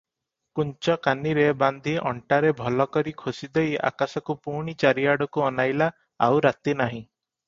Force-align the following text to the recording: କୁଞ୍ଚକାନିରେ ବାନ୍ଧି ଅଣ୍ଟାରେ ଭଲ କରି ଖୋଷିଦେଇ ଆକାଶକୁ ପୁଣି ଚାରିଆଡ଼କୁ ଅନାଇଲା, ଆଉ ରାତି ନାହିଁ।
କୁଞ୍ଚକାନିରେ 0.59 1.43
ବାନ୍ଧି 1.63 1.91
ଅଣ୍ଟାରେ 2.11 2.53
ଭଲ 2.61 2.87
କରି 2.97 3.13
ଖୋଷିଦେଇ 3.19 3.75
ଆକାଶକୁ 3.91 4.37
ପୁଣି 4.47 4.75
ଚାରିଆଡ଼କୁ 4.85 5.45
ଅନାଇଲା, 5.51 5.91
ଆଉ 6.29 6.41
ରାତି 6.49 6.77
ନାହିଁ। 6.81 7.01